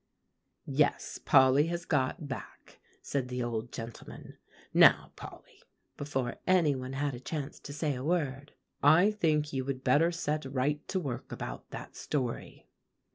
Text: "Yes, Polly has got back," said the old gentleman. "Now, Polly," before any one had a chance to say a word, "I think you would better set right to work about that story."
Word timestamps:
"Yes, 0.65 1.19
Polly 1.23 1.67
has 1.67 1.85
got 1.85 2.27
back," 2.27 2.79
said 3.03 3.27
the 3.27 3.43
old 3.43 3.71
gentleman. 3.71 4.39
"Now, 4.73 5.11
Polly," 5.15 5.61
before 5.95 6.37
any 6.47 6.73
one 6.73 6.93
had 6.93 7.13
a 7.13 7.19
chance 7.19 7.59
to 7.59 7.71
say 7.71 7.93
a 7.93 8.03
word, 8.03 8.53
"I 8.81 9.11
think 9.11 9.53
you 9.53 9.63
would 9.65 9.83
better 9.83 10.11
set 10.11 10.43
right 10.45 10.87
to 10.87 10.99
work 10.99 11.31
about 11.31 11.69
that 11.69 11.95
story." 11.95 12.67